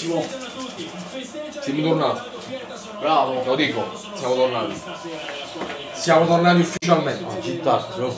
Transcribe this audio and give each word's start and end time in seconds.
bellissimo. 0.00 0.24
Siamo 1.60 1.82
tornati. 1.82 2.30
Bravo. 2.98 3.44
Lo 3.44 3.54
dico, 3.54 3.84
siamo 4.14 4.34
tornati. 4.34 4.80
Siamo 5.92 6.26
tornati 6.26 6.60
ufficialmente. 6.60 7.42
Città, 7.42 7.86
no? 7.96 8.16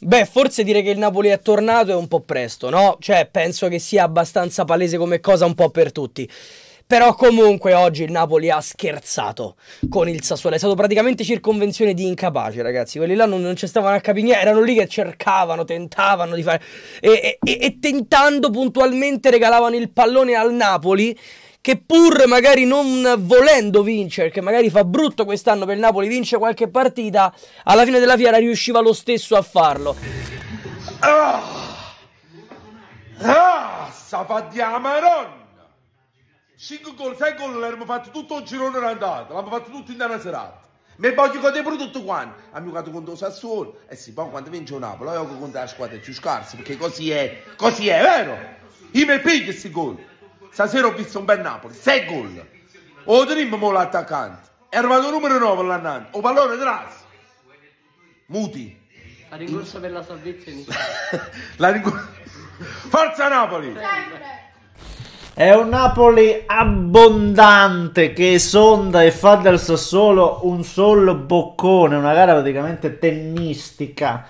Beh, 0.00 0.24
forse 0.24 0.64
dire 0.64 0.80
che 0.80 0.90
il 0.90 0.98
Napoli 0.98 1.28
è 1.28 1.38
tornato 1.40 1.90
è 1.90 1.94
un 1.94 2.08
po' 2.08 2.20
presto, 2.20 2.70
no? 2.70 2.96
Cioè, 2.98 3.28
penso 3.30 3.68
che 3.68 3.78
sia 3.78 4.04
abbastanza 4.04 4.64
palese 4.64 4.96
come 4.96 5.20
cosa 5.20 5.44
un 5.44 5.54
po' 5.54 5.68
per 5.68 5.92
tutti. 5.92 6.26
Però 6.88 7.14
comunque 7.14 7.74
oggi 7.74 8.04
il 8.04 8.10
Napoli 8.10 8.48
ha 8.48 8.62
scherzato 8.62 9.56
con 9.90 10.08
il 10.08 10.22
Sassuolo. 10.22 10.56
È 10.56 10.58
stato 10.58 10.74
praticamente 10.74 11.22
circonvenzione 11.22 11.92
di 11.92 12.06
incapaci, 12.06 12.62
ragazzi. 12.62 12.96
Quelli 12.96 13.14
là 13.14 13.26
non, 13.26 13.42
non 13.42 13.56
ci 13.56 13.66
stavano 13.66 13.94
a 13.94 14.00
capire. 14.00 14.40
Erano 14.40 14.62
lì 14.62 14.74
che 14.74 14.88
cercavano, 14.88 15.66
tentavano 15.66 16.34
di 16.34 16.42
fare. 16.42 16.62
E, 17.00 17.38
e, 17.42 17.58
e 17.60 17.78
tentando 17.78 18.48
puntualmente 18.48 19.28
regalavano 19.28 19.76
il 19.76 19.90
pallone 19.90 20.34
al 20.34 20.54
Napoli. 20.54 21.14
Che 21.60 21.76
pur 21.76 22.26
magari 22.26 22.64
non 22.64 23.16
volendo 23.18 23.82
vincere, 23.82 24.30
che 24.30 24.40
magari 24.40 24.70
fa 24.70 24.82
brutto 24.84 25.26
quest'anno 25.26 25.66
per 25.66 25.74
il 25.74 25.80
Napoli, 25.80 26.08
vince 26.08 26.38
qualche 26.38 26.70
partita, 26.70 27.34
alla 27.64 27.84
fine 27.84 27.98
della 27.98 28.16
fiera 28.16 28.38
riusciva 28.38 28.80
lo 28.80 28.94
stesso 28.94 29.36
a 29.36 29.42
farlo. 29.42 29.94
Ah, 31.00 31.42
ah 33.20 33.90
sta 33.92 34.24
fattiamo 34.24 34.78
Maronna! 34.78 35.47
5 36.60 36.94
gol, 36.96 37.16
6 37.16 37.34
gol 37.36 37.56
l'abbiamo 37.60 37.84
fatto 37.84 38.10
tutto 38.10 38.38
il 38.38 38.44
girone 38.44 38.80
d'andata, 38.80 39.32
l'abbiamo 39.32 39.56
fatto 39.56 39.70
tutto 39.70 39.92
in 39.92 40.00
una 40.00 40.18
serata. 40.18 40.60
Mi 40.96 41.14
voglio 41.14 41.38
godere 41.38 41.62
pure 41.62 41.76
tutto 41.76 42.02
quanto. 42.02 42.42
Abbiamo 42.48 42.70
giocato 42.70 42.90
contro 42.90 43.14
Sassuolo. 43.14 43.82
E 43.86 43.92
eh 43.92 43.96
sì, 43.96 44.12
poi 44.12 44.28
quando 44.28 44.50
vince 44.50 44.74
il 44.74 44.80
Napoli, 44.80 45.10
io 45.10 45.22
gioco 45.22 45.38
contro 45.38 45.60
la 45.60 45.68
squadra 45.68 45.96
più 45.98 46.12
scarsa, 46.12 46.56
perché 46.56 46.76
così 46.76 47.12
è, 47.12 47.44
così 47.54 47.86
è, 47.86 48.02
vero? 48.02 48.36
Io 48.90 49.06
mi 49.06 49.20
piglio 49.20 49.44
questi 49.44 49.70
gol. 49.70 50.04
Stasera 50.50 50.88
ho 50.88 50.92
visto 50.94 51.20
un 51.20 51.26
bel 51.26 51.40
Napoli, 51.40 51.74
6 51.74 52.04
gol. 52.06 52.48
O 53.04 53.24
tenim 53.24 53.72
l'attaccante. 53.72 54.48
È 54.68 54.78
arrivato 54.78 55.06
il 55.06 55.12
numero 55.12 55.38
9 55.38 55.62
l'annante. 55.62 56.16
O 56.16 56.20
pallone 56.20 56.58
tras. 56.58 57.04
Muti. 58.26 58.86
La 59.28 59.36
rincorsa 59.36 59.78
per 59.78 59.92
la 59.92 60.02
salvezza 60.02 60.50
in 60.50 60.64
La 61.56 61.70
rincorsa. 61.70 62.16
Forza 62.88 63.28
Napoli! 63.28 63.76
È 65.38 65.54
un 65.54 65.68
Napoli 65.68 66.42
abbondante 66.46 68.12
che 68.12 68.32
esonda 68.32 69.04
e 69.04 69.12
fa 69.12 69.36
del 69.36 69.60
Sassuolo 69.60 70.40
un 70.42 70.64
solo 70.64 71.14
boccone, 71.14 71.94
una 71.94 72.12
gara 72.12 72.32
praticamente 72.32 72.98
tennistica. 72.98 74.26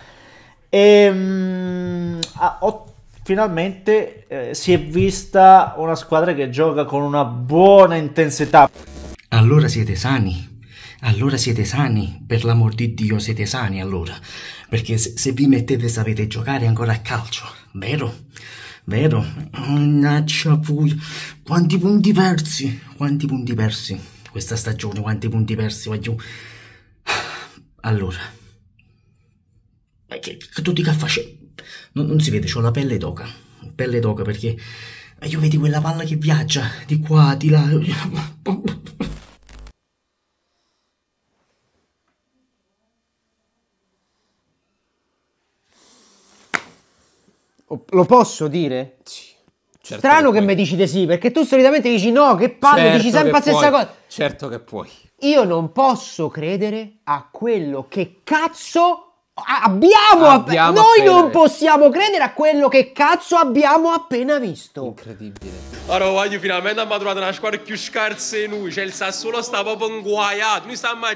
E 0.68 1.10
mm, 1.10 2.18
ah, 2.34 2.58
ho, 2.60 2.84
finalmente 3.22 4.26
eh, 4.28 4.54
si 4.54 4.74
è 4.74 4.78
vista 4.78 5.72
una 5.78 5.94
squadra 5.94 6.34
che 6.34 6.50
gioca 6.50 6.84
con 6.84 7.00
una 7.00 7.24
buona 7.24 7.96
intensità. 7.96 8.68
Allora 9.28 9.66
siete 9.66 9.94
sani. 9.94 10.60
Allora 11.00 11.38
siete 11.38 11.64
sani, 11.64 12.22
per 12.26 12.44
l'amor 12.44 12.74
di 12.74 12.92
Dio 12.92 13.18
siete 13.18 13.46
sani 13.46 13.80
allora, 13.80 14.14
perché 14.68 14.98
se, 14.98 15.14
se 15.16 15.32
vi 15.32 15.46
mettete 15.46 15.88
sapete 15.88 16.26
giocare 16.26 16.66
ancora 16.66 16.92
a 16.92 16.98
calcio, 16.98 17.46
vero? 17.72 18.12
Vero? 18.88 19.22
Mannaggia 19.50 20.56
poi. 20.56 20.98
Quanti 21.42 21.78
punti 21.78 22.14
persi? 22.14 22.80
Quanti 22.96 23.26
punti 23.26 23.52
persi? 23.52 24.00
Questa 24.30 24.56
stagione, 24.56 25.02
quanti 25.02 25.28
punti 25.28 25.54
persi? 25.54 25.88
Voglio... 25.88 26.16
Allora. 27.82 28.18
Che, 30.06 30.18
che 30.38 30.62
tutti 30.62 30.82
che 30.82 30.92
faccio? 30.92 31.22
Non, 31.92 32.06
non, 32.06 32.18
si 32.18 32.30
vede, 32.30 32.50
ho 32.50 32.60
la 32.60 32.70
pelle 32.70 32.96
d'oca. 32.96 33.28
Pelle 33.74 34.00
d'oca 34.00 34.22
perché... 34.22 34.56
Io 35.24 35.38
vedi 35.38 35.58
quella 35.58 35.82
palla 35.82 36.04
che 36.04 36.16
viaggia 36.16 36.66
di 36.86 36.98
qua, 36.98 37.34
di 37.34 37.50
là. 37.50 37.68
Lo 47.68 48.04
posso 48.04 48.48
dire? 48.48 48.98
Sì. 49.04 49.36
Certo 49.80 50.06
Strano 50.06 50.30
che, 50.30 50.40
che 50.40 50.44
mi 50.44 50.54
dici 50.54 50.76
di 50.76 50.86
sì, 50.86 51.06
perché 51.06 51.30
tu 51.30 51.44
solitamente 51.44 51.88
dici 51.88 52.10
no, 52.10 52.34
che 52.34 52.50
palle, 52.50 52.82
certo 52.82 52.96
dici 52.96 53.10
sempre 53.10 53.30
la 53.30 53.40
stessa 53.40 53.70
cosa. 53.70 53.94
Certo 54.06 54.48
che 54.48 54.58
puoi. 54.58 54.90
Io 55.20 55.44
non 55.44 55.72
posso 55.72 56.28
credere 56.28 56.98
a 57.04 57.26
quello 57.30 57.86
che 57.88 58.20
cazzo 58.22 59.08
abbiamo, 59.64 60.26
abbiamo 60.26 60.72
Noi 60.72 61.04
non 61.04 61.24
visto. 61.26 61.38
possiamo 61.38 61.88
credere 61.90 62.22
a 62.24 62.32
quello 62.32 62.68
che 62.68 62.92
cazzo 62.92 63.36
abbiamo 63.36 63.90
appena 63.90 64.38
visto. 64.38 64.84
Incredibile. 64.84 65.56
Allora, 65.86 66.10
voglio 66.10 66.38
finalmente 66.38 66.80
abbiamo 66.80 67.00
trovato 67.00 67.20
una 67.20 67.32
squadra 67.32 67.58
più 67.58 67.76
scarsa 67.76 68.36
di 68.36 68.46
noi. 68.46 68.70
Cioè, 68.70 68.84
il 68.84 68.92
Sassuolo 68.92 69.40
sta 69.42 69.62
proprio 69.62 69.88
inguaiato. 69.88 70.66
Noi 70.66 70.76
stiamo 70.76 71.06
a 71.06 71.14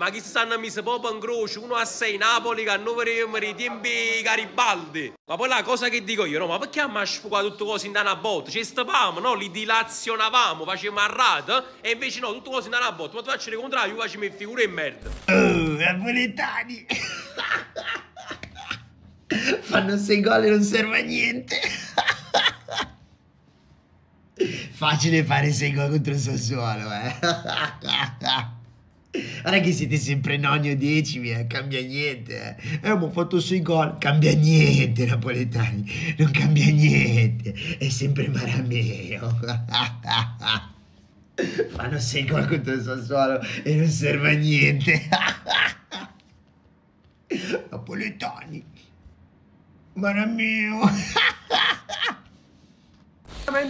ma 0.00 0.08
chi 0.08 0.20
stanno 0.20 0.58
messi 0.58 0.82
proprio 0.82 1.12
in 1.12 1.20
croce, 1.20 1.58
uno 1.58 1.74
a 1.74 1.84
6 1.84 2.16
Napoli 2.16 2.64
che 2.64 2.70
hanno 2.70 2.98
i 3.02 3.54
tempi 3.54 4.22
Garibaldi. 4.22 5.12
Ma 5.26 5.36
poi 5.36 5.46
la 5.46 5.62
cosa 5.62 5.90
che 5.90 6.02
dico 6.02 6.24
io, 6.24 6.38
no, 6.38 6.46
ma 6.46 6.58
perché 6.58 6.80
abbiamo 6.80 7.04
sfocato 7.04 7.50
tutte 7.50 7.64
cose 7.64 7.86
in 7.86 7.94
una 7.94 8.16
botta? 8.16 8.50
Ci 8.50 8.64
stavamo, 8.64 9.20
no, 9.20 9.34
li 9.34 9.50
dilazionavamo, 9.50 10.64
facevamo 10.64 11.00
arrata 11.00 11.66
e 11.82 11.90
invece 11.90 12.20
no, 12.20 12.32
tutte 12.32 12.48
cose 12.48 12.68
in 12.68 12.74
una 12.76 12.92
botta. 12.92 13.16
Ma 13.16 13.22
tu 13.22 13.28
faccio 13.28 13.50
il 13.50 13.56
contrario, 13.56 13.92
io 13.92 14.00
faccio 14.00 14.18
figure 14.34 14.62
e 14.62 14.68
merda. 14.68 15.10
Oh, 15.26 15.76
napoletani! 15.76 16.86
Fanno 19.60 19.98
6 19.98 20.20
gol 20.22 20.44
e 20.44 20.48
non 20.48 20.62
serve 20.62 20.98
a 20.98 21.02
niente. 21.02 21.60
Facile 24.72 25.24
fare 25.24 25.52
6 25.52 25.74
gol 25.74 25.90
contro 25.90 26.12
il 26.14 26.18
Sassuolo, 26.18 26.90
eh. 26.90 28.58
Che 29.10 29.72
siete 29.72 29.96
sempre 29.96 30.36
nonni 30.36 30.70
o 30.70 30.76
decimi, 30.76 31.32
eh? 31.32 31.48
cambia 31.48 31.82
niente. 31.82 32.56
Eh. 32.56 32.74
eh, 32.74 32.76
abbiamo 32.76 33.10
fatto 33.10 33.40
6 33.40 33.60
gol, 33.60 33.98
cambia 33.98 34.32
niente, 34.34 35.04
napoletani, 35.04 36.14
non 36.16 36.30
cambia 36.30 36.70
niente, 36.70 37.52
è 37.78 37.88
sempre 37.88 38.28
Marameo. 38.28 39.36
Fanno 41.70 41.98
6 41.98 42.24
gol 42.26 42.46
contro 42.46 42.72
il 42.72 42.82
Sassuolo 42.82 43.40
e 43.64 43.74
non 43.74 43.88
serve 43.88 44.30
a 44.30 44.36
niente. 44.36 45.08
napoletani, 47.70 48.64
Marameo. 49.94 50.88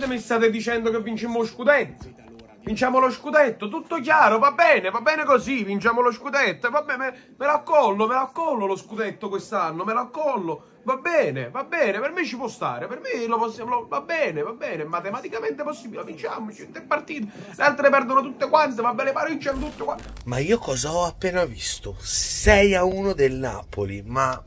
Mi 0.06 0.18
state 0.18 0.50
dicendo 0.50 0.90
che 0.90 1.00
vinciamo 1.00 1.38
lo 1.38 1.46
scudetto? 1.46 2.19
Vinciamo 2.62 2.98
lo 2.98 3.10
scudetto, 3.10 3.68
tutto 3.68 4.00
chiaro, 4.00 4.38
va 4.38 4.52
bene, 4.52 4.90
va 4.90 5.00
bene 5.00 5.24
così, 5.24 5.64
vinciamo 5.64 6.02
lo 6.02 6.12
scudetto, 6.12 6.68
va 6.70 6.82
bene, 6.82 6.98
me, 6.98 7.34
me 7.36 7.46
lo 7.46 7.52
accollo, 7.52 8.06
me 8.06 8.14
lo 8.14 8.20
accollo 8.20 8.66
lo 8.66 8.76
scudetto 8.76 9.30
quest'anno, 9.30 9.82
me 9.82 9.94
lo 9.94 10.00
accollo, 10.00 10.64
va 10.82 10.96
bene, 10.96 11.48
va 11.48 11.64
bene, 11.64 11.98
per 12.00 12.12
me 12.12 12.24
ci 12.24 12.36
può 12.36 12.48
stare, 12.48 12.86
per 12.86 13.00
me 13.00 13.26
lo 13.26 13.38
possiamo, 13.38 13.70
lo, 13.70 13.88
va 13.88 14.02
bene, 14.02 14.42
va 14.42 14.52
bene, 14.52 14.84
matematicamente 14.84 15.62
possibile, 15.62 16.04
vinciamo, 16.04 16.50
tre 16.52 16.82
partite, 16.82 17.32
le 17.56 17.62
altre 17.62 17.88
perdono 17.88 18.20
tutte 18.20 18.48
quante, 18.48 18.82
va 18.82 18.92
bene, 18.92 19.12
pareggiano 19.12 19.58
tutte 19.58 19.82
quante. 19.82 20.04
Ma 20.24 20.38
io 20.38 20.58
cosa 20.58 20.92
ho 20.92 21.04
appena 21.04 21.44
visto? 21.46 21.96
6 21.98 22.74
a 22.74 22.84
1 22.84 23.14
del 23.14 23.32
Napoli, 23.32 24.02
ma 24.04 24.40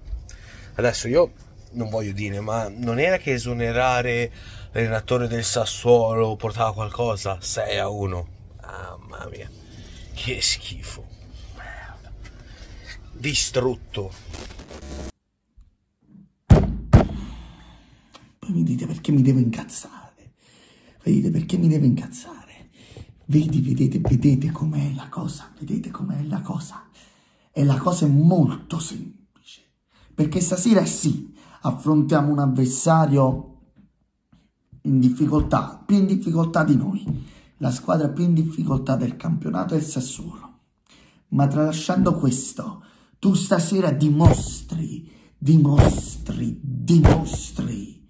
adesso 0.75 1.07
io 1.07 1.31
non 1.72 1.90
voglio 1.90 2.13
dire, 2.13 2.40
ma 2.40 2.69
non 2.69 3.00
era 3.00 3.18
che 3.18 3.34
esonerare 3.34 4.31
l'allenatore 4.74 5.28
del 5.28 5.44
Sassuolo 5.44 6.36
portava 6.36 6.74
qualcosa? 6.74 7.38
6 7.40 7.78
a 7.78 7.90
1 7.90 8.28
mamma 8.62 9.28
mia. 9.30 9.50
Che 10.14 10.42
schifo. 10.42 11.06
Distrutto. 13.12 14.12
Poi 18.40 18.52
mi 18.52 18.64
dite 18.64 18.86
perché 18.86 19.12
mi 19.12 19.22
devo 19.22 19.40
incazzare. 19.40 20.34
Vedete 21.04 21.30
perché 21.30 21.58
mi 21.58 21.68
devo 21.68 21.86
incazzare. 21.86 22.69
Vedi 23.26 23.62
vedete 23.62 24.00
vedete 24.00 24.52
com'è 24.52 24.94
la 24.96 25.08
cosa? 25.10 25.54
Vedete 25.60 25.92
com'è 25.92 26.24
la 26.24 26.42
cosa? 26.42 26.90
E 27.52 27.64
la 27.64 27.78
cosa 27.78 28.06
è 28.06 28.10
molto 28.10 28.80
semplice. 28.80 29.62
Perché 30.14 30.42
stasera 30.42 30.86
sì 30.86 31.31
affrontiamo 31.62 32.31
un 32.31 32.40
avversario 32.40 33.53
in 34.83 35.00
difficoltà, 35.00 35.81
più 35.85 35.97
in 35.97 36.06
difficoltà 36.06 36.63
di 36.63 36.75
noi, 36.75 37.03
la 37.57 37.71
squadra 37.71 38.09
più 38.09 38.24
in 38.24 38.33
difficoltà 38.33 38.95
del 38.95 39.15
campionato 39.15 39.74
è 39.74 39.77
il 39.77 39.83
Sassuolo. 39.83 40.51
Ma 41.30 41.47
tralasciando 41.47 42.13
questo, 42.15 42.83
tu 43.19 43.33
stasera 43.33 43.91
dimostri, 43.91 45.09
dimostri, 45.38 46.59
dimostri 46.62 48.06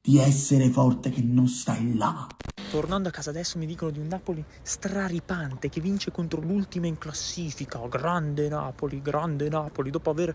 di 0.00 0.18
essere 0.18 0.68
forte 0.70 1.10
che 1.10 1.22
non 1.22 1.48
stai 1.48 1.96
là. 1.96 2.26
Tornando 2.70 3.08
a 3.08 3.12
casa 3.12 3.30
adesso 3.30 3.58
mi 3.58 3.66
dicono 3.66 3.90
di 3.90 3.98
un 3.98 4.08
Napoli 4.08 4.44
straripante 4.60 5.70
che 5.70 5.80
vince 5.80 6.10
contro 6.10 6.40
l'ultima 6.42 6.86
in 6.86 6.98
classifica. 6.98 7.80
Grande 7.88 8.48
Napoli, 8.48 9.00
grande 9.00 9.48
Napoli, 9.48 9.90
dopo 9.90 10.10
aver 10.10 10.34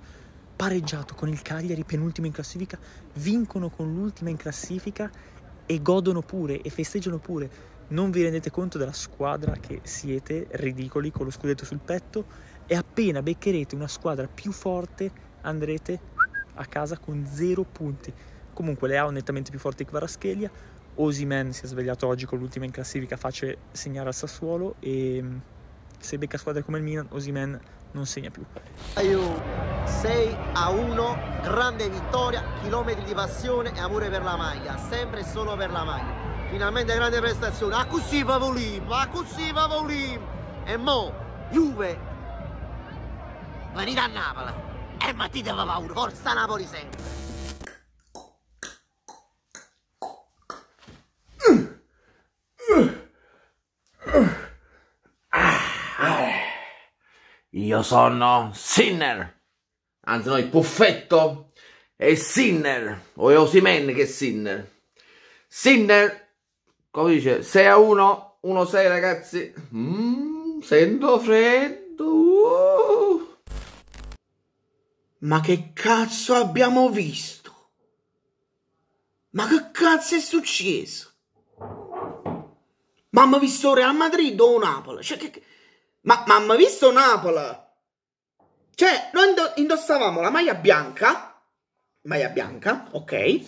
pareggiato 0.55 1.13
con 1.13 1.29
il 1.29 1.41
Cagliari, 1.41 1.83
penultimo 1.83 2.25
in 2.25 2.33
classifica, 2.33 2.79
vincono 3.15 3.69
con 3.69 3.93
l'ultima 3.93 4.31
in 4.31 4.37
classifica 4.37 5.11
e 5.65 5.81
godono 5.81 6.21
pure 6.21 6.62
e 6.62 6.69
festeggiano 6.69 7.19
pure. 7.19 7.71
Non 7.89 8.12
vi 8.12 8.24
rendete 8.24 8.50
conto 8.50 8.77
della 8.77 8.94
squadra 8.94 9.54
che 9.54 9.81
siete, 9.83 10.48
ridicoli, 10.51 11.12
con 11.12 11.25
lo 11.25 11.31
scudetto 11.31 11.65
sul 11.65 11.80
petto, 11.80 12.25
e 12.65 12.75
appena 12.75 13.21
beccherete 13.21 13.75
una 13.75 13.88
squadra 13.88 14.27
più 14.27 14.51
forte 14.51 15.12
andrete 15.42 16.00
a 16.56 16.65
casa 16.65 16.98
con 16.98 17.25
zero 17.25 17.63
punti. 17.63 18.13
Comunque 18.54 18.88
le 18.88 18.98
ha 18.98 19.10
nettamente 19.10 19.50
più 19.50 19.60
forti 19.60 19.83
che 19.83 19.92
Varaschelia, 19.92 20.51
Osimen 20.95 21.54
si 21.54 21.63
è 21.63 21.68
svegliato 21.68 22.06
oggi 22.06 22.25
con 22.25 22.38
l'ultima 22.38 22.65
in 22.65 22.71
classifica, 22.71 23.18
face 23.18 23.57
segnare 23.71 24.10
al 24.10 24.13
Sassuolo 24.13 24.75
e 24.80 25.19
mm, 25.21 25.38
se 25.98 26.18
becca 26.18 26.38
squadre 26.38 26.62
come 26.62 26.77
il 26.77 26.83
Milan, 26.83 27.07
Osimen 27.10 27.60
non 27.93 28.05
segna 28.05 28.29
più. 28.29 28.45
6 29.85 30.37
a 30.53 30.69
1, 30.69 31.17
grande 31.41 31.89
vittoria, 31.89 32.43
chilometri 32.61 33.03
di 33.03 33.13
passione 33.13 33.73
e 33.73 33.79
amore 33.79 34.09
per 34.09 34.23
la 34.23 34.35
maglia, 34.35 34.77
sempre 34.77 35.21
e 35.21 35.23
solo 35.23 35.55
per 35.55 35.71
la 35.71 35.83
maglia. 35.83 36.21
Finalmente 36.49 36.93
grande 36.93 37.19
prestazione, 37.19 37.75
a 37.75 37.85
così 37.85 38.23
va 38.23 38.37
volim, 38.37 38.91
a 38.91 39.07
così 39.07 39.51
va 39.51 39.67
volim. 39.67 40.21
E 40.65 40.77
mo, 40.77 41.13
Juve, 41.49 41.99
venite 43.73 43.99
a 43.99 44.07
Napoli 44.07 44.53
e 45.05 45.13
battite 45.13 45.51
va 45.51 45.65
paura, 45.65 45.93
forza 45.93 46.33
Napoli 46.33 46.65
sempre. 46.65 47.22
Io 57.55 57.83
sono 57.83 58.51
Sinner. 58.55 59.41
Anzi, 60.05 60.27
no, 60.27 60.38
il 60.38 60.47
Puffetto 60.47 61.51
è 61.95 62.15
Sinner. 62.15 63.09
O 63.15 63.29
è 63.29 63.38
Osimen 63.38 63.94
che 63.94 64.03
è 64.03 64.05
Sinner. 64.05 64.71
Sinner, 65.47 66.29
come 66.89 67.13
dice, 67.13 67.44
6 67.44 67.65
a 67.67 67.77
1, 67.77 68.38
1 68.41 68.65
6 68.65 68.88
ragazzi. 68.88 69.53
Mm, 69.75 70.61
sento 70.61 71.19
freddo. 71.19 73.38
Ma 75.19 75.39
che 75.39 75.71
cazzo 75.73 76.33
abbiamo 76.33 76.89
visto? 76.89 77.51
Ma 79.31 79.47
che 79.47 79.69
cazzo 79.71 80.15
è 80.15 80.19
successo? 80.19 81.11
Ma 83.09 83.21
hanno 83.21 83.38
visto 83.38 83.75
Real 83.75 83.95
Madrid 83.95 84.39
o 84.39 84.57
Napoli? 84.57 85.03
Cioè, 85.03 85.17
che... 85.17 85.44
Ma, 86.03 86.23
ma 86.27 86.35
hanno 86.35 86.55
visto 86.55 86.91
Napoli? 86.91 87.61
Cioè, 88.75 89.09
noi 89.13 89.29
indo- 89.29 89.53
indossavamo 89.55 90.19
la 90.19 90.29
maglia 90.29 90.55
bianca, 90.55 91.41
maglia 92.03 92.29
bianca, 92.29 92.88
ok, 92.91 93.41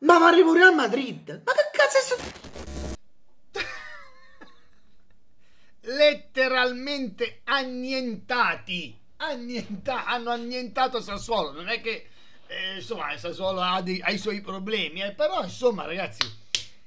ma 0.00 0.16
arrivo 0.26 0.54
Real 0.54 0.74
Madrid. 0.74 1.42
Ma 1.44 1.52
che 1.52 1.70
cazzo 1.72 1.98
è 1.98 2.00
successo? 2.00 2.96
letteralmente 5.96 7.42
annientati. 7.44 8.96
Annienta- 9.20 10.04
hanno 10.04 10.30
annientato 10.30 11.00
Sassuolo. 11.00 11.52
Non 11.52 11.68
è 11.68 11.80
che 11.80 12.08
eh, 12.46 12.76
insomma 12.76 13.16
Sassuolo 13.16 13.60
ha, 13.60 13.80
dei- 13.82 14.00
ha 14.00 14.10
i 14.10 14.18
suoi 14.18 14.40
problemi, 14.40 15.02
eh, 15.02 15.12
però 15.12 15.42
insomma, 15.44 15.84
ragazzi, 15.84 16.26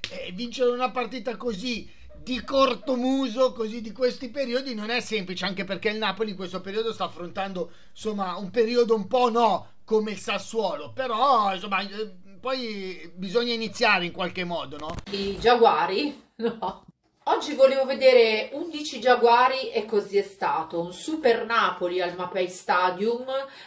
eh, 0.09 0.31
vincere 0.33 0.71
una 0.71 0.91
partita 0.91 1.37
così 1.37 1.89
di 2.23 2.43
cortomuso, 2.43 3.51
così 3.51 3.81
di 3.81 3.91
questi 3.91 4.29
periodi, 4.29 4.73
non 4.73 4.89
è 4.89 4.99
semplice, 4.99 5.45
anche 5.45 5.63
perché 5.63 5.89
il 5.89 5.97
Napoli 5.97 6.31
in 6.31 6.35
questo 6.35 6.61
periodo 6.61 6.93
sta 6.93 7.05
affrontando 7.05 7.71
insomma 7.91 8.35
un 8.37 8.49
periodo 8.51 8.95
un 8.95 9.07
po' 9.07 9.29
no 9.29 9.67
come 9.83 10.11
il 10.11 10.17
Sassuolo, 10.17 10.91
però 10.93 11.53
insomma 11.53 11.81
eh, 11.81 12.15
poi 12.39 13.11
bisogna 13.15 13.53
iniziare 13.53 14.05
in 14.05 14.11
qualche 14.11 14.43
modo, 14.43 14.77
no? 14.77 14.95
I 15.11 15.37
Giaguari? 15.39 16.29
No. 16.41 16.83
Oggi 17.25 17.53
volevo 17.53 17.85
vedere 17.85 18.49
11 18.53 18.99
Giaguari 18.99 19.69
e 19.69 19.85
così 19.85 20.17
è 20.17 20.23
stato. 20.23 20.81
Un 20.81 20.91
Super 20.91 21.45
Napoli 21.45 22.01
al 22.01 22.15
Mapei 22.15 22.49
Stadium 22.49 23.25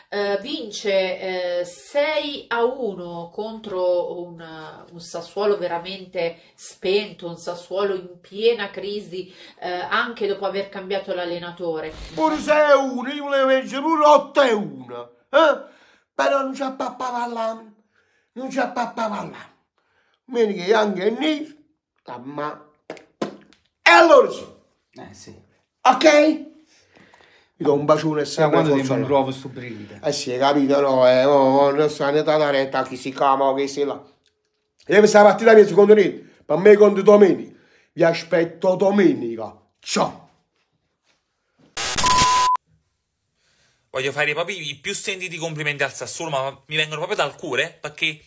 eh, 0.08 0.38
vince 0.42 1.60
eh, 1.60 1.64
6 1.64 2.46
a 2.48 2.64
1 2.64 3.30
contro 3.32 4.20
un, 4.22 4.44
un, 4.90 5.00
Sassuolo 5.00 5.56
veramente 5.56 6.40
spento, 6.56 7.28
un 7.28 7.36
Sassuolo 7.36 7.94
in 7.94 8.18
piena 8.20 8.70
crisi 8.70 9.32
eh, 9.60 9.70
anche 9.70 10.26
dopo 10.26 10.46
aver 10.46 10.68
cambiato 10.68 11.14
l'allenatore. 11.14 11.94
Pure 12.12 12.36
6 12.36 12.70
a 12.72 12.76
1, 12.76 13.08
io 13.12 13.22
volevo 13.22 13.46
vincere 13.46 13.82
pure 13.82 14.04
8 14.04 14.40
a 14.40 14.52
1. 14.52 15.10
Eh? 15.30 15.62
Però 16.12 16.42
non 16.42 16.54
c'è 16.54 16.72
papà 16.72 17.26
là. 17.28 17.64
Non 18.32 18.48
c'è 18.48 18.72
papà. 18.72 19.30
Vieni 20.24 20.54
che 20.54 20.74
anche 20.74 21.08
Nif, 21.10 21.56
ma 22.20 22.63
allora 23.94 24.30
sì. 24.30 24.46
Eh 24.92 25.14
sì. 25.14 25.34
Ok? 25.82 26.04
Mi 27.56 27.66
do 27.66 27.74
un 27.74 27.84
bacione 27.84 28.22
e 28.22 28.24
sempre 28.24 28.62
quando 28.62 28.74
ti 28.74 29.04
trovo 29.04 29.30
sto 29.30 29.48
brivido? 29.48 29.94
Eh 30.02 30.12
sì, 30.12 30.32
hai 30.32 30.38
capito, 30.38 30.80
no? 30.80 31.08
Eh, 31.08 31.24
oh, 31.24 31.70
non 31.70 31.88
sta 31.88 32.10
ne 32.10 32.22
da 32.22 32.50
retta 32.50 32.82
chi 32.82 32.96
si 32.96 33.12
chiama, 33.12 33.54
che 33.54 33.68
si 33.68 33.84
là. 33.84 34.02
E 34.86 34.98
questa 34.98 35.22
partita 35.22 35.54
mia 35.54 35.66
secondo 35.66 35.94
me, 35.94 36.10
per 36.44 36.58
me 36.58 36.74
contro 36.76 37.02
domenica. 37.02 37.56
Vi 37.92 38.02
aspetto 38.02 38.74
domenica. 38.74 39.56
Ciao. 39.78 40.28
Voglio 43.90 44.10
fare 44.10 44.32
proprio 44.34 44.56
i 44.56 44.74
più 44.74 44.92
sentiti 44.92 45.36
complimenti 45.36 45.84
al 45.84 45.92
Sassuolo, 45.92 46.30
ma 46.30 46.62
mi 46.66 46.74
vengono 46.74 47.06
proprio 47.06 47.16
dal 47.16 47.36
cuore, 47.36 47.78
perché 47.80 48.20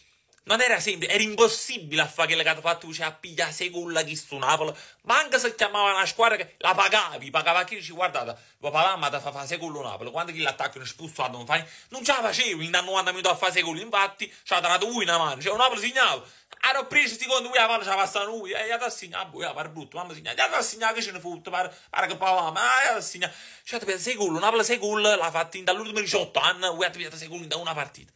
non 0.47 0.61
era 0.61 0.79
semplice, 0.79 1.13
era 1.13 1.23
impossibile 1.23 2.01
a 2.01 2.07
fare 2.07 2.35
che 2.35 2.49
ha 2.49 2.59
fatto, 2.59 2.91
cioè 2.91 3.05
a 3.05 3.11
pigliare 3.11 3.51
sei 3.51 3.69
gol 3.69 4.01
chi 4.05 4.15
su 4.15 4.35
Napoli, 4.37 4.73
ma 5.03 5.19
anche 5.19 5.39
se 5.39 5.55
chiamava 5.55 5.93
una 5.93 6.05
squadra 6.05 6.37
che 6.37 6.55
la 6.59 6.73
pagavi, 6.73 7.29
pagava 7.29 7.63
chi 7.65 7.75
dici 7.75 7.91
guardate, 7.91 8.37
vi 8.57 8.69
pagavamo 8.69 9.05
a 9.05 9.19
fare 9.19 9.45
sei 9.45 9.57
gol 9.57 9.83
Napoli, 9.83 10.09
quando 10.09 10.31
chi 10.31 10.39
l'attaccano 10.39 10.85
espulsato 10.85 11.31
non 11.31 11.45
fai, 11.45 11.63
non 11.89 12.03
ce 12.03 12.13
la 12.13 12.21
facevi 12.21 12.65
in 12.65 12.71
90 12.71 13.11
minuti 13.11 13.27
a 13.27 13.35
fare 13.35 13.51
sei 13.51 13.61
gol, 13.61 13.77
infatti 13.77 14.33
ci 14.43 14.53
ha 14.53 14.59
dato 14.59 14.87
lui 14.87 15.03
una 15.03 15.17
mano, 15.17 15.41
cioè 15.41 15.51
un 15.51 15.57
Napoli 15.57 15.81
segnava, 15.81 16.23
hanno 16.61 16.87
preso 16.87 17.15
secondo 17.19 17.49
lui 17.49 17.57
la 17.57 17.67
palla 17.67 17.83
ci 17.83 17.89
ha 17.89 17.95
passato 17.95 18.25
lui, 18.27 18.51
e 18.51 18.67
gli 18.67 18.71
ha 18.71 18.89
segnato, 18.89 19.27
boh, 19.27 19.53
pare 19.53 19.69
brutto, 19.69 19.97
mamma 19.97 20.13
segna, 20.13 20.33
gli 20.33 20.39
ha 20.39 20.61
segnato 20.61 20.93
che 20.93 21.01
ce 21.01 21.11
ne 21.11 21.19
fotte, 21.19 21.49
pare, 21.49 21.75
pare 21.89 22.07
che 22.07 22.15
parlavamo, 22.15 22.51
ma 22.51 22.61
gli 22.61 22.95
ha 22.95 23.01
segnato, 23.01 23.33
cioè 23.63 23.79
ti 23.79 23.99
sei 23.99 24.15
gol, 24.15 24.39
Napoli 24.39 24.63
sei 24.63 24.77
gol, 24.77 25.01
l'ha 25.01 25.29
fatto 25.29 25.59
dall'ultimo 25.61 25.99
18 25.99 26.39
anni, 26.39 26.67
lui 26.67 26.85
ha 26.85 26.89
pigliato 26.89 27.17
sei 27.17 27.27
gol 27.27 27.45
da 27.47 27.57
una 27.57 27.73
partita. 27.73 28.13